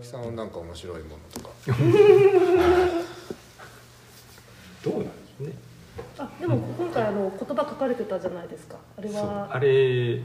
[0.00, 1.50] 木さんはなんか面白いものとか。
[4.82, 5.52] どうなんですね。
[6.18, 8.78] あでも今回あの言葉書かれてたじゃないですか。
[8.96, 9.48] あれは。
[9.52, 10.22] あれ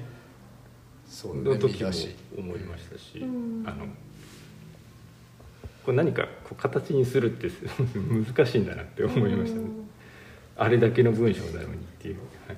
[1.07, 1.89] そうねの時も
[2.37, 3.63] 思いましたし、うん。
[3.65, 3.85] あの
[5.83, 7.49] これ何かこう形にするって
[7.95, 9.65] 難しいんだなって思いましたね、
[10.57, 12.15] あれだけの文章なのにっていう、
[12.47, 12.57] はい、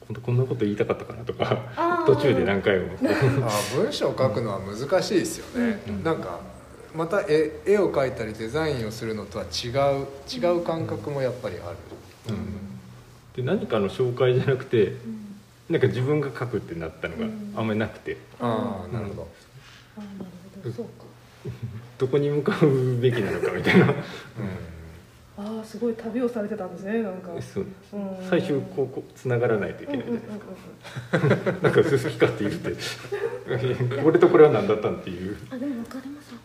[0.00, 2.92] 本当こんなこと言いたかったかなとか途中で何回も。
[3.02, 6.04] あ文章を書くのは難しいですよね、うん。
[6.04, 6.40] なんか
[6.94, 11.76] また絵絵を描いたりデザインをするのとは違う違う感覚もやっぱりある、
[13.34, 15.20] で何かの紹介じゃなくてうん。
[15.70, 17.54] なんか自分が書くってなったのがうん。
[17.56, 19.28] あんまりなくて、ああなるほど、
[19.96, 20.08] あなる
[20.62, 20.74] ほど。
[20.74, 21.04] そうか。
[21.98, 23.94] どこに向かうべきなのかみたいな。
[25.38, 27.30] ああすごい旅をされてたんですねなんか。
[27.40, 27.66] そう。
[27.94, 28.28] うん。
[28.28, 32.74] 最終こうこうつながらないといけないじゃないですか、 なんか好き勝手言って。
[34.02, 35.36] これとこれは何だったんっていう。
[35.50, 35.99] あでも分か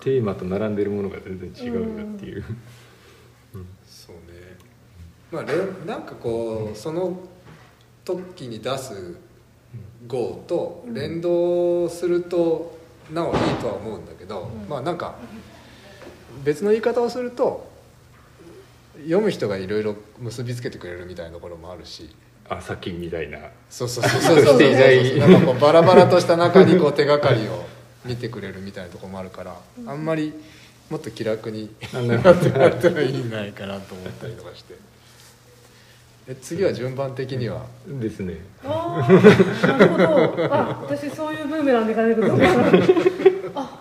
[0.06, 2.44] テーマと並んでるものが全然違うんだっていう、
[3.88, 4.56] そうね。
[5.31, 5.56] まあれ
[5.88, 7.22] なんかこうその
[8.06, 9.17] 時に出す
[10.06, 12.78] 号と連動すると
[13.12, 14.70] なおいいとは思うんだけど、うん。
[14.70, 15.16] まあなんか
[16.44, 17.67] 別の言い方をすると
[18.97, 22.16] 読む人がいろいろ結びつけてくれるみたいなところもあるし。
[22.47, 23.40] あさっきみたいな。
[23.72, 24.53] そうそうそうそうそう。
[24.53, 25.31] していない。
[25.31, 27.73] なんかこうバラバラとした中にこう手がかりを
[28.06, 29.56] 見てくれるみたいなところもあるから
[29.88, 30.34] あんまり
[30.89, 32.00] もっと気楽にな
[32.34, 34.75] ってもらったらいいんじゃないかなと思ったりとかして。
[36.28, 37.66] え次は順番的には？
[37.88, 38.38] ですね。
[38.64, 39.97] ああなるほ
[40.38, 40.45] ど。
[40.56, 42.34] あ私そういうブーメランで いかないけど
[43.56, 43.80] あ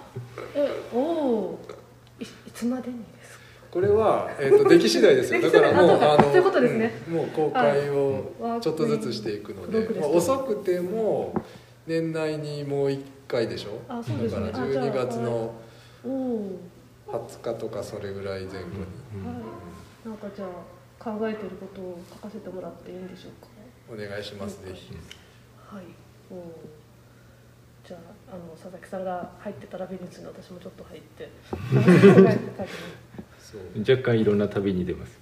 [0.55, 1.59] えおお
[2.21, 3.45] いいつまでにですか？
[3.71, 5.41] これは、えー、と出来次第ですよ。
[5.41, 7.03] だからもうああのそういうことですね。
[7.09, 8.61] うんもう公開をはい。
[8.61, 11.35] ちょっとずつしていくので、まあ、遅くても
[11.87, 13.81] 年内にもう1回でしょ？
[13.89, 14.47] あそうですね。
[14.47, 15.55] だからあじゃあ12月の
[16.05, 16.59] おお
[17.07, 19.33] 20日とかそれぐらい前後に、は
[20.05, 20.09] い。
[20.09, 20.49] なんかじゃあ
[21.03, 23.49] 考えてることを書かせてもらっていいんでしょうか？
[23.93, 24.95] お願いしますぜひ。
[25.71, 25.85] はい。
[26.31, 26.39] おー。
[27.87, 27.99] じゃ
[28.31, 31.29] ああの佐々木さんが入ってたラビリンスに私もちょっと入って。
[33.79, 35.19] 若干いろんな旅に出ます。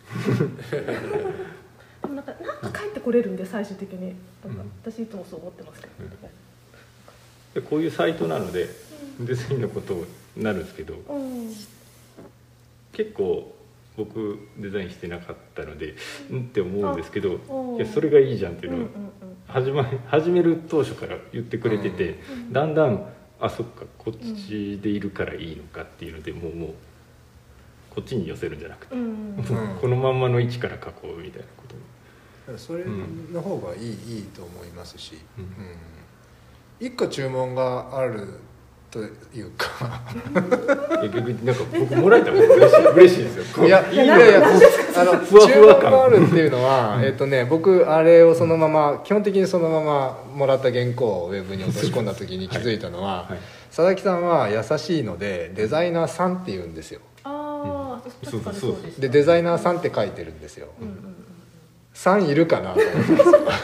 [0.71, 4.15] でもなんかなんか帰ってこれるんで最終的に。
[4.45, 5.93] なんか私いつもそう思ってますけど、
[7.55, 8.69] でこういうサイトなので
[9.21, 9.95] デザインのこと
[10.37, 11.53] になるんですけどうん
[12.93, 13.55] 結構
[13.97, 15.95] 僕デザインしてなかったので
[16.31, 18.91] うんって思うんですけどおいやそれがいいじゃんっていうのをうんうん
[19.49, 23.07] 始ま始める当初から言ってくれてて、うんだんだん
[23.39, 26.75] あそっかこっちでいるからいいのかっていうのでもうもう
[27.91, 28.95] こっちに寄せるんじゃなくて、
[29.81, 32.57] このまんまの位置から書こうみたいなこと。
[32.57, 32.85] それ
[33.33, 35.45] の方がいい,、いいと思いますし、うん
[36.81, 38.41] うん一個注文がある
[38.91, 40.03] というか。
[41.01, 43.67] いや逆になんか僕もらえたら嬉しい嬉しいですよ。
[43.67, 44.43] いやいやいや
[44.97, 53.39] あのふわふわ感注文があるっていうのは、えっとね僕あれをそのまま基本的にそのままもらった原稿をウェブに落とし込んだ時に気づいたのは、はい。
[53.69, 57.01] 佐々木さんは優しいのでデザイナーさんって言うんですよ。
[57.25, 61.23] ああ確かにそうでしたでデザイナーさんって書いてるんですよ、うんうんうん
[61.95, 63.61] さんいるかなと思ってますあ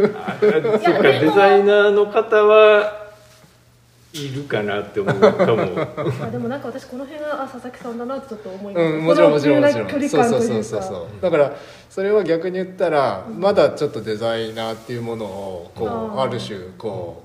[0.82, 3.06] そっかデザイナーの方は
[4.12, 5.62] いるかなって思うかも。
[6.24, 11.22] あでもなんか私この辺があ佐々木さんだなってちょっと思いましたうん、もちろんもちろんもちろんそうそうそうそう。
[11.22, 11.52] だから
[11.90, 17.24] それは逆に言ったらまだちょっとデザイナーっていうものをこうある種こ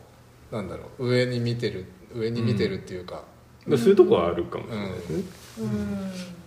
[0.51, 3.23] うなんだろう上に見てる上に見てるっていうか、
[3.69, 5.23] そういうとこはあるかもしれないですね、
[5.59, 6.40] うん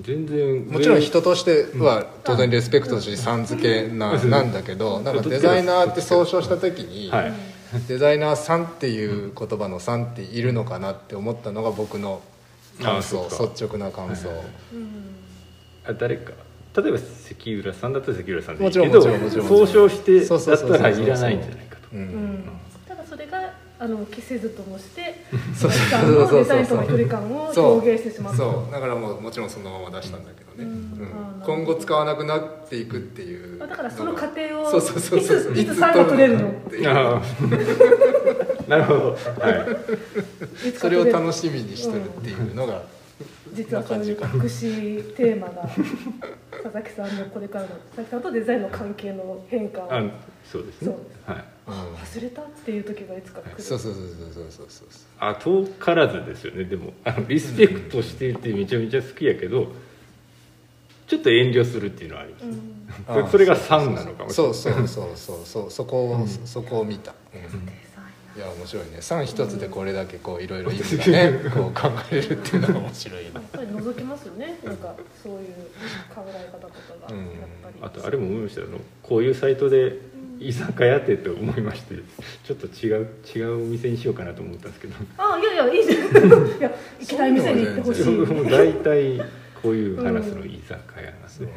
[0.00, 7.32] 全然もちろん人としては当然レスペクトしさん付けななんだけどなんかデザイナーって総称した時にはい。
[7.88, 12.22] デザイナーさんっていう言葉の「さん」っているのかなって思ったのが僕の
[12.80, 14.28] 感想率直な感想、
[15.84, 16.32] あ誰か
[16.76, 19.02] 例えば関浦さんだったら関浦さんでいいけど
[19.42, 21.96] 総称してだったらいらないんじゃないかと
[23.78, 25.22] あの消せずともして
[25.54, 28.38] そう佐々木さんのデザインとの距離感を表現してしまった。
[28.38, 30.70] そうだからもうもちろんそのまま出したんだけどね、うん。
[30.70, 31.42] うん。
[31.44, 33.62] 今後使わなくなっていくっていう。
[33.62, 35.20] あだからその過程をそうそうそう。
[35.20, 36.48] そういついつさんが取れるの？
[36.48, 36.88] っていう。
[36.88, 37.22] ああ
[38.70, 39.10] なるほど。
[39.10, 40.72] はい。
[40.78, 42.82] それを楽しみにしてるっていうのが、
[43.52, 45.68] 実はそういう隠しテーマが
[46.62, 49.88] 佐々木さんのこれからの佐々木さんとデザインの関係の変化を。
[49.92, 50.02] あ
[50.50, 50.88] そうですね。
[50.88, 50.94] そう。
[50.94, 53.62] ですはい忘れたっていう時がいつか来る。
[53.62, 56.64] そうそうそうそうそうそうそうあ遠からずですよね。
[56.64, 59.72] でもあのリスペクトしていてめちゃめちゃ好きやけど
[61.08, 63.28] ちょっと遠慮するっていうのはあります、うん。
[63.28, 64.50] それが3なのかもしれない。
[64.50, 65.70] そうそうそうそうそう。
[65.70, 67.14] そこを、そこを見た、
[68.36, 68.98] いや面白いね。
[68.98, 74.58] 3一つでこれだけこういろいろ意味がねこう考えれるっていうのが面白いなやっぱり覗きますよね。
[74.62, 75.38] なんかそういう
[76.14, 77.28] 考え方とかがうんやっ
[77.62, 77.76] ぱり。
[77.82, 79.98] あとあれも思いましたあのこういうサイトで
[80.38, 81.96] 居酒屋ってと思いまして
[82.44, 84.94] ちょっと違う違うお店にしようかなと思ったんですけど。
[85.18, 89.18] あいやいやいいじゃんいや 行きたい店に行ってほしい、もう大体
[89.62, 91.48] こういう話の居酒屋なんですね、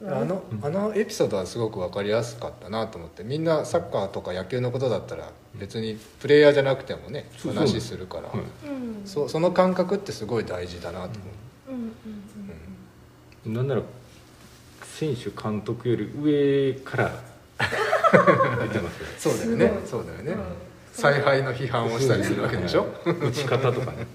[0.00, 0.12] うん。
[0.12, 8.28] あのあのエピソードはすごく分かりやすかったなと思ってみんなサッカーとか野球のことだったら別にプレイヤーじゃなくてもね話するから。
[8.28, 8.38] はい。
[8.38, 9.06] うん。
[9.06, 11.28] そその感覚ってすごい大事だなと思
[11.68, 11.76] う、うん。
[11.76, 11.92] うん。
[13.46, 13.54] うん。
[13.54, 13.82] なんなら
[14.82, 17.12] 選手監督より上から
[19.18, 19.80] そうだよね。
[19.84, 20.38] すそうだよね、うん。
[20.92, 22.86] 采配の批判をしたりするわけでしょ？
[23.04, 24.06] 打ち方とかね。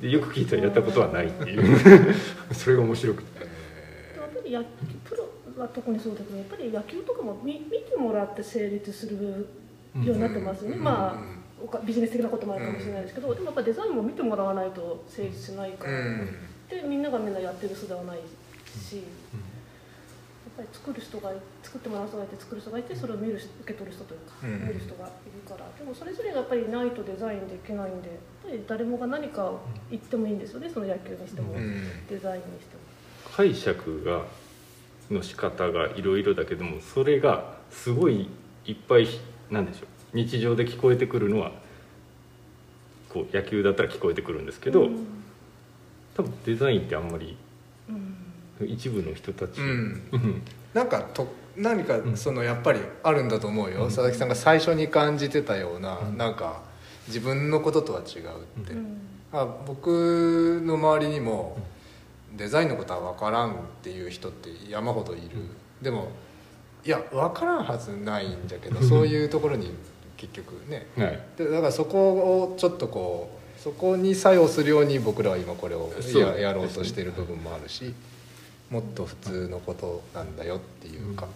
[0.00, 2.14] でよく聞いたらやったことはないっていう。
[2.54, 3.40] それが面白くて。
[3.40, 3.46] や
[4.22, 4.68] っぱり野球
[5.04, 5.28] プロ
[5.62, 10.84] は特にそうだけどやっぱり野球とかも見見てもらって成立するようになってますよね、うん。
[10.84, 16.36] まあおかビジネス的なこともあるかもしれないですけど、でもやっぱデザインも見てもらわないと成立しないから、うん。
[16.68, 18.18] でみんながみんなやってる人ではない
[18.80, 19.02] し、
[20.58, 24.66] ぱり作る人がい作ってもらう人がいて作る人がいてそれを見る人受け取る人というか、うん。
[24.66, 25.70] 見る人がいるから。
[25.78, 29.60] でもそれぞれがやっぱりないとデザインできないんでやっぱり誰もが何かを
[29.90, 32.06] 言ってもいいんですよねその野球にしても、うん。
[32.08, 32.82] デザインにしても。
[33.36, 34.24] 解釈が
[35.10, 38.28] の仕方がいろいろだけどもそれがすごい
[38.66, 39.06] いっぱい
[39.50, 41.52] なんでしょう日常で聞こえてくるのは
[43.08, 45.06] こう野球だったら聞こえてくるんですけど、うん。
[46.16, 47.47] 多分デザインってあんまりうん
[48.64, 50.08] 一部の人たち、うん。
[50.12, 50.42] うん。
[50.74, 52.16] なんかと何かうん。
[52.16, 53.86] そのやっぱりあるんだと思うよ、うん。
[53.86, 56.16] 佐々木さんが最初に感じてたような、うん。
[56.16, 56.62] なんか
[57.06, 59.00] 自分のこととは違うって、うん。
[59.32, 61.58] あ僕の周りにも
[62.36, 65.22] デザインのことは分からんっていう人って山ほどいる、
[65.82, 66.08] でも
[66.84, 69.74] いや分からんはずないんだけどそういうところに
[70.16, 70.86] 結局ね。
[70.96, 71.20] はい。
[71.36, 75.90] でだからそこをちょっとこうそこに作用するように僕らは今これを
[76.38, 77.92] やろうとしている部分もあるし
[78.70, 81.26] もっと普通のことなんだよっていうか、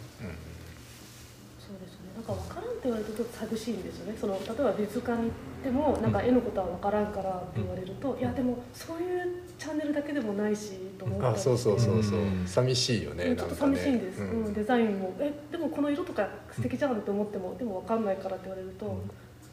[1.58, 2.12] そうですね。
[2.14, 4.18] なんか分からんって言われるとちょっと寂しいんですよね。
[4.20, 11.34] その例えば美術館に行ってもなんか絵のことは分からんからって言われると、いやでもそういうチャンネルだけでもないしと思ったり。
[11.34, 12.42] あそうそうそうそう、う。
[12.42, 12.46] ん。
[12.46, 18.94] 寂しいよねうんちょっと寂しいんです、ねうんデザインもえでもこの色とか素敵じゃんって思ってもでも分かんないからって言われると、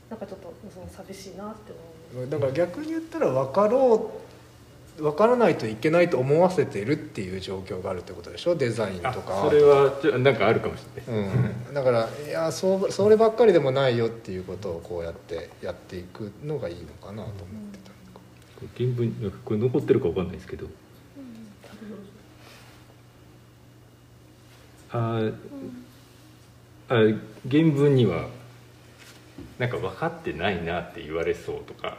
[0.10, 2.24] なんかちょっとその寂しいなって思う。
[2.24, 4.30] うんだから逆に言ったら分かろう
[4.98, 8.56] 分からないといけないと思わせてるっていう状況があるってことでしょ？
[8.56, 9.48] デザインあとか。
[9.48, 17.34] それはちょなんかあるかもしれない、うん、だからいやそうそればっかりでもないよっていうことをこうやってやっていくのがいいのかなと思っ
[17.72, 17.92] てた、
[18.60, 20.68] これ原文これ残ってるかわかんないですけど。
[24.92, 25.34] あー
[26.90, 26.96] あ
[27.48, 28.28] 原文には
[29.58, 31.98] なんか分かってないなって言われそうとか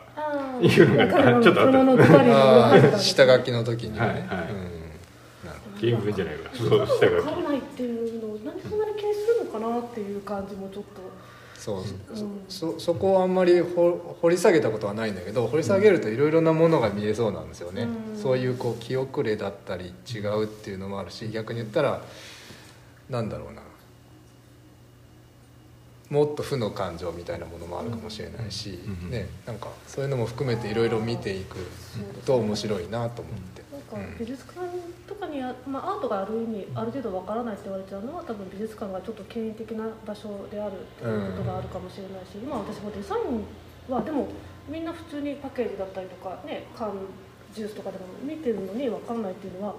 [0.61, 4.19] いうのがちょっとあった下書きの時にね、はいはい。
[4.19, 4.81] うん。
[5.79, 6.41] 原文じゃないわ。
[6.53, 7.25] そう分下書き。
[7.25, 10.91] からないっていうのを何そんなに気にするのかなっていう感じもちょっと。
[11.59, 11.79] そう。
[11.79, 11.87] うん。
[12.49, 18.21] そそこをあんまりほ掘り下げたことはないんだけど掘り下げるといろいろなものが見えそうなんですよね、うん。
[18.21, 22.03] そういうこう気遅れだったり違うっていうのもあるし逆に言ったら
[23.09, 23.63] なんだろうな
[26.11, 31.57] もっと負の感情みたいなものもあるかもしれないし、うんね、なんかそういうのも含めていろいろ見ていく
[32.27, 33.61] と面白いなと思って。
[33.71, 34.61] なんか美術館
[35.09, 44.29] とかにあ、まあ、アートがある意味ある程度わからないって言われちゃうのは多分美術館がちょっと権威的な場所であるっていうことがあるかもしれないし、今私もデザインはでも
[44.69, 46.93] みんな普通にパッケージだったりとかね缶
[47.55, 49.75] ジュースとかでも見てるのにわかんないっていうのは、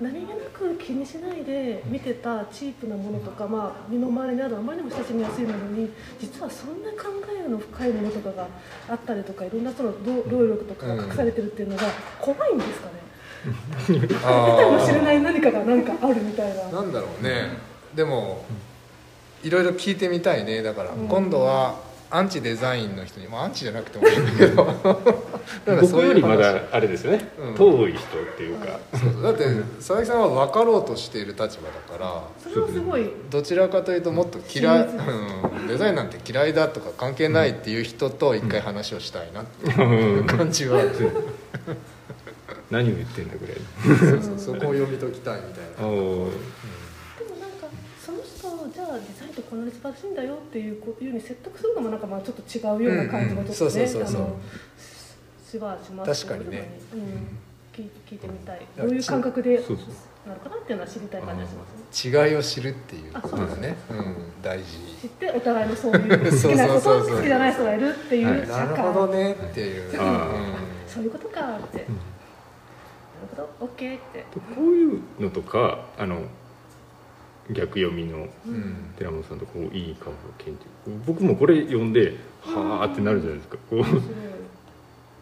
[0.00, 7.08] 何気なく気にしないで見てたチープなものとか、まあ、身の回りにあるあまりにも親しみやすいものに実はそんな考
[7.46, 8.48] えの深いものとかが
[8.88, 11.84] あったりとかいろんな人の労労力とかが隠されてるっていうのが
[12.20, 13.06] 怖いんですかね？
[14.18, 16.64] かもしれない何かが何かあるみたいな。
[16.68, 17.50] なんだろうね。
[17.94, 18.44] でも
[19.42, 20.62] いろいろ聞いてみたいね。
[20.62, 21.08] だから、うん。
[21.08, 21.76] 今度は
[22.10, 24.64] アンチデザインの人にまあアンチじゃなくてもいいんだけど。
[25.64, 29.22] なんか僕そういう話よりまだあれですよね、うん遠い人っていうか、そう。
[29.22, 29.44] だって
[29.78, 31.48] 佐々木さんは分かろうとしている立場だ
[31.98, 32.22] から。
[32.42, 33.10] それはすごい。
[33.30, 40.82] どちらかというともっと嫌い、うん、デザインなんて嫌いだとか関係ないっていう人と一回話をしたいなっていう感じは、
[42.70, 43.56] 何を言ってんだぐらい
[43.98, 44.56] そうそう。
[44.56, 45.82] そこを読み解きたいみたいな。
[45.82, 47.68] のおーでもなんか
[48.04, 54.22] その人じゃあデザインってこんなに素晴らしいんだよっていうこういうふうに説得するのもなんかまあちょっと違うような感じもちょっとねうんうんそうそうそうそう。
[54.22, 54.36] あの
[55.50, 56.78] しはします確かにね。
[56.92, 57.00] うん
[57.72, 58.60] 聞い聞いてみたい。
[58.76, 62.06] やどういう感覚でなるかなっていうのは知りたい感じがします。
[62.06, 64.64] ね違いを知るっていうことがあそうね、うん、大事。
[65.00, 71.94] 知ってお互いのそういう 好きなこと好きじゃない人がいるっていうなるほどねっていう、あそういうことかって、うん。
[71.96, 72.00] な
[73.22, 73.66] るほど。
[73.66, 74.24] OK って。
[74.34, 76.20] こういうのとかあの
[77.50, 78.54] 逆読みのうん。
[78.54, 80.58] うん寺本さんとこういい顔の研究。
[81.06, 83.58] 僕もこれ読んではあってなるじゃないですか。
[83.68, 83.78] こう。
[83.80, 83.86] ね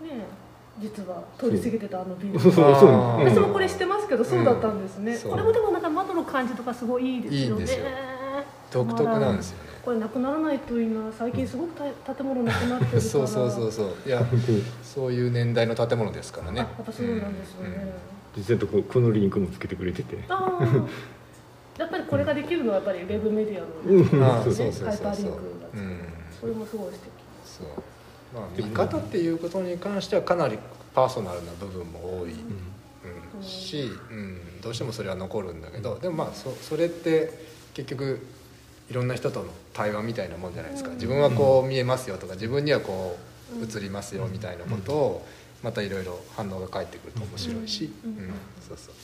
[0.04, 0.44] え。
[0.80, 2.38] 実は通り過ぎてたあのビル。
[2.38, 2.90] そうそうそう。
[3.24, 7.46] 私もこれしてますけどそうだったんですね、これもでもなんか窓の感じとかすごいいいですよね。
[7.46, 7.84] いいんですよ。
[8.72, 9.70] 独特なんですよね。
[9.84, 11.72] これなくならないといいな最近すごく
[12.04, 13.00] た建物なくなってるから。
[13.02, 13.88] そうそうそうそう。
[14.06, 14.24] いや
[14.82, 17.94] そういう年代の建物ですからあねやっぱそうなんですよね、
[18.36, 20.66] 実際とこうこのリンクもつけてくれててああ
[21.78, 24.22] やっぱりこれができるのはやっぱりウェブメディアの、うん。
[24.22, 25.40] ああそうそうそうハイパーリンそうそう。
[25.40, 25.98] クが、うん
[26.40, 27.12] それもすごい素敵
[27.44, 27.66] そう。
[28.34, 30.58] まあ見方っていうことに関してはかなり
[30.94, 32.34] パーソナルな部分も多い、う
[33.40, 33.42] ん。
[33.42, 37.30] し、うん、どうしてもそれは残るんだけどでもまあそそれって
[37.74, 38.20] 結局
[38.90, 40.92] いろんな人との対話みたいなもんじゃないですか。
[40.94, 43.18] 自分はこう見えますよとか自分にはこ
[43.60, 45.26] う映りますよみたいなことを
[45.62, 48.14] またいろいろ反応が返ってくると面白いし、ううん。
[48.14, 48.18] ん。
[48.60, 48.94] そうそう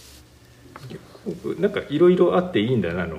[1.59, 3.19] なんかいろいろあっていいんだなの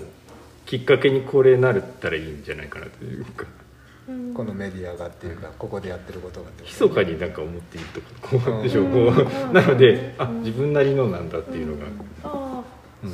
[0.65, 3.45] きっかけにこれなるったらいいんじゃないかなというか。
[4.07, 4.33] うん。
[4.33, 8.85] このメディアがっていうかここでやってることがってこと密かになんか思っているとここうでしょう。
[8.85, 9.11] こ
[9.49, 11.85] うなのであうん自分なりのなんだっていうのが。
[12.23, 12.63] ああ、
[13.03, 13.11] うん。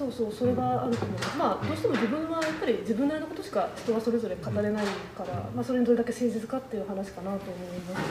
[0.00, 8.00] そうそうそれがあると思いまあどうしても自分はやっぱり自分なりのことしか人はそれぞれ語れないから、まあ、それにどれだけ誠実かっていう話かなと思います。
[8.00, 8.08] ね、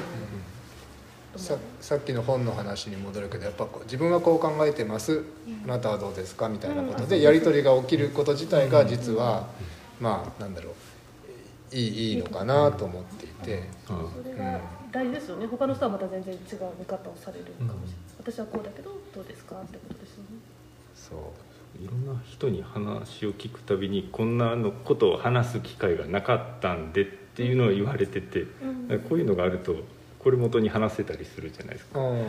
[1.36, 5.24] さっきの本の話に戻るけどやっぱこう自分はこう考えてます。
[5.66, 6.50] あなたはどうですか？
[6.50, 7.10] みたいなことうん。
[7.10, 9.48] でやり取りが起きること自体が実は
[10.00, 10.74] まあなんだろう。
[11.72, 13.64] いいいいのかなと思っていて。
[13.88, 14.60] あそれが
[14.92, 15.46] 大事ですよね。
[15.46, 16.40] 他の人はまた全然違う
[16.80, 18.34] 見方をされるかもしれない、うん。
[18.34, 19.56] 私はこうだけどどうですか？
[19.62, 20.18] ってことです？
[20.18, 20.30] よね
[20.96, 21.84] そう。
[21.84, 28.48] いろんな人に話を聞くたびにこんなのことを話す機会がなかったんでっていうのを言われてて
[28.90, 29.00] うん。
[29.08, 29.76] こういうのがあると
[30.20, 32.00] これ元に話せたりするじゃないですか。
[32.00, 32.26] うん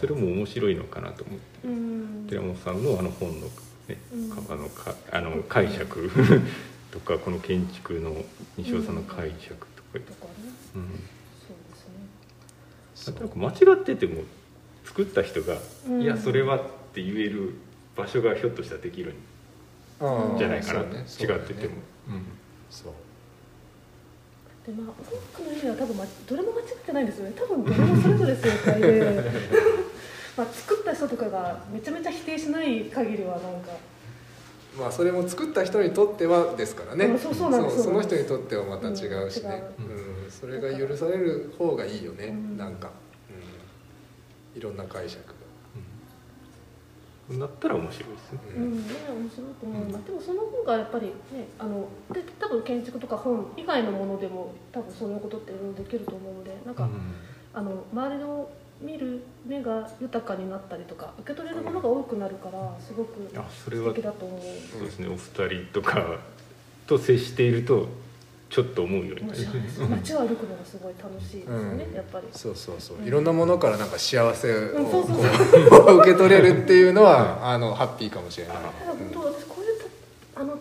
[0.00, 1.68] それも面白いのかなと思って。
[1.68, 2.26] うん。
[2.28, 3.46] 寺本さんのあの本の,、
[3.88, 4.30] ねうん。
[4.30, 6.10] かあのかあの解釈。
[6.94, 8.24] とかこの建築の
[8.56, 10.82] 西尾さんの解釈とか、とかねうん。
[11.44, 11.56] そう
[12.94, 13.18] ですね。
[13.20, 14.22] なん間違ってても
[14.84, 16.02] 作った人が「うん。
[16.02, 16.60] いやそれは」っ
[16.94, 17.54] て言える
[17.96, 19.14] 場所がひょっとしたらできるん
[20.00, 21.34] うんじゃないかな、そうね。
[21.34, 21.74] 違ってても、
[22.70, 22.92] そう
[24.66, 24.94] でまあ
[25.36, 27.32] 多くの意味は多分、ま、どれも間違ってないんですよね。
[27.36, 29.22] 多分どれもそれぞれ正解で。
[30.36, 33.72] まあ作った人とかがめちゃめちゃ否定しない限りはなんか。
[34.78, 37.04] まあそれも作った人にとってはですからね。
[37.04, 37.82] うんそうそうなんです。
[37.82, 40.28] その人にとってはまた違うしね、うんう。
[40.28, 42.56] んそれが許される方がいいよね、うん。
[42.56, 42.90] なんか、
[43.30, 45.43] うん、いろんな解釈が。
[47.30, 48.38] うんなったら面白いですね。
[48.56, 51.12] ううんんね面白いと思います、でもその方がやっぱりね
[51.58, 56.88] あので多分建築とか本以外のものでも多分そんなことっていろいろできると思うのでなんか、
[57.54, 58.50] あの周りの
[58.80, 64.40] 見る目が豊かになったりとか受け取れるものが多くなるからすごく素敵だと思う。
[64.72, 65.08] そうですね。
[65.08, 66.18] お二人とか
[66.86, 67.88] と接していると
[68.54, 71.92] ちょっと思うようになる面白いです街を歩くのがすごい楽しいですよね、うん。
[71.92, 72.26] やっぱり。
[72.30, 78.56] そうそうそう、うんいろんなものからなんか幸せを受け取れるっていうのはあのハッピーかもしれない、
[78.86, 79.80] 本当私こういう
[80.32, 80.56] たあの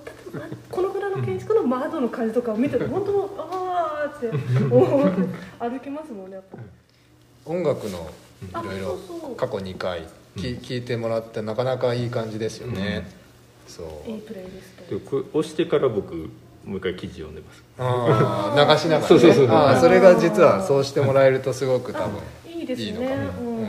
[0.71, 5.21] このぐらいの建築の窓の感じとかを見てて本当ああって思って
[5.59, 6.57] 歩きますもんねやっぱ。
[7.45, 8.09] 音楽の
[8.53, 8.97] あいろいろ
[9.37, 10.01] 過去2回
[10.35, 13.07] き聞いてもらってなかなかいい感じですよね、
[13.67, 14.09] そう。
[14.09, 16.31] いいプレイリストでこれ押してから僕
[16.65, 17.63] もう一回記事読んでます。
[17.77, 22.85] あー流しながら、ね、そうそうそうあーそれが実はそうしてもらえるとすごく多分あいいですね。
[22.85, 23.51] いいのかも。
[23.51, 23.67] うん。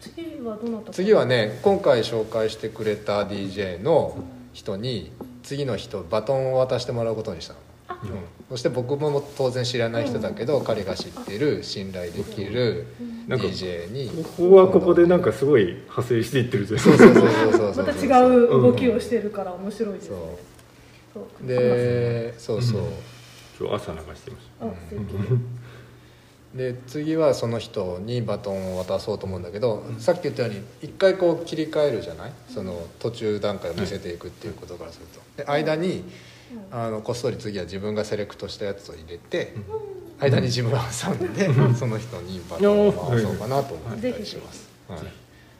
[0.00, 0.92] 次はどなたか。
[0.92, 4.16] 次はね今回紹介してくれた DJ の
[4.52, 5.12] 人に
[5.42, 7.98] 次の人バトンを渡してもらうことにしたの、あ。
[8.02, 8.10] うん。
[8.50, 12.86] そして僕も当然知らない人だけど、彼が知ってる信頼できる
[13.26, 14.10] なんか DJ に。
[14.36, 17.86] ここはここでなんかすごい派生していってるじゃないそうそうそうそうそうそう。
[17.86, 20.16] また違う動きをしてるから面白いですね。
[20.16, 20.53] そそう
[21.42, 22.88] でそうそう、うん。
[23.60, 25.00] 今日朝流してましあ素敵
[26.54, 32.32] で次はその人にバトンを渡そうと思うんだけど、さっき言ったように一回こう切り替えるじゃない？
[32.48, 35.44] その途中段階を見せていくっていうことからすると。
[35.44, 36.04] で間に
[36.70, 39.54] あのこっそり次は自分がセレクトしたやつを入れて、
[40.20, 45.00] 間に自分を挟んで、その人にバトンを回そうかなと思ったりします、はい。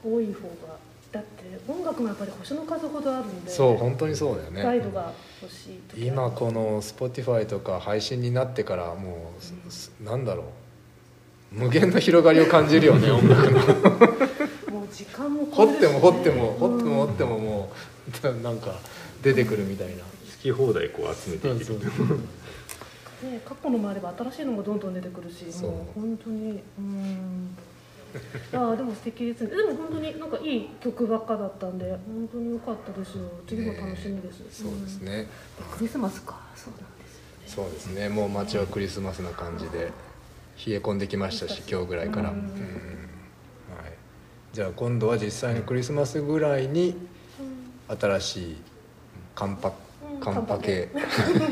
[0.01, 0.77] 多い方が
[1.15, 4.63] だって音楽もやっぱり星の数ほどあるんでそう本当にそうだよね。
[4.63, 10.45] ガイドが欲しい時今この Spotify とか配信になってからもう、すなんだろう。
[11.51, 13.59] 無限の広がりを感じるよね 音楽の。
[13.59, 17.71] もう時間も掘っても掘ってもうん掘っても掘ってもも
[18.23, 18.77] う なんか
[19.23, 20.03] 出てくるみたいな。
[20.03, 20.03] 好
[20.41, 21.79] き放題こう集めていける。
[23.23, 25.71] ね、過去のもあれば新しいのもどんどん出てくるしそう。
[25.71, 27.55] もう本当にうん
[28.53, 29.49] ああでも素敵ですね。
[29.55, 33.23] でも本当になんかいい曲ばっかだったんで本当に良かったですよ。
[33.47, 35.27] 次も楽しみです、ねそうですね。
[35.71, 35.77] うん。
[35.77, 36.39] クリスマスか。
[36.55, 37.15] そうなんです
[37.57, 37.67] よね。
[37.67, 38.09] そうですね。
[38.09, 39.91] もう街はクリスマスな感じで
[40.65, 42.39] 冷え込んできましたし今日ぐらいから、ううん。
[42.39, 42.49] んはい、
[44.53, 46.95] じゃあ今度は実際にクリスマスぐらいに
[47.87, 48.55] 新しい
[49.35, 49.73] カンパ
[50.13, 50.19] うん。
[50.21, 50.89] カンパ系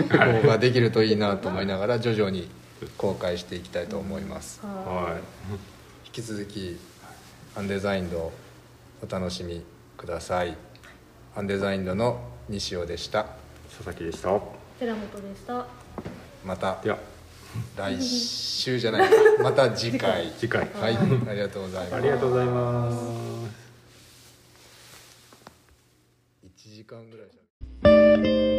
[0.09, 2.49] 方 ができるといいなと思いながら徐々に
[2.97, 4.59] 公開していきたいと思います。
[4.61, 5.17] はは
[5.51, 5.57] 引
[6.13, 6.77] き続き
[7.55, 8.31] アンデザインド
[9.01, 9.65] お楽しみ
[9.97, 10.55] ください。
[11.35, 13.21] アンデザインドの西尾でした。
[13.21, 13.25] い
[13.75, 14.35] 佐々木でした。
[14.35, 14.39] い
[14.79, 15.65] 寺本でした。
[16.45, 16.99] またでは
[17.75, 19.15] 来週じゃないか。
[19.41, 20.31] また次回。
[20.37, 20.69] 次回。
[20.79, 20.95] はい。
[20.95, 21.95] ありがとうございます。
[21.95, 22.97] ありがとうございます。
[26.45, 28.52] 1時間ぐらいじゃ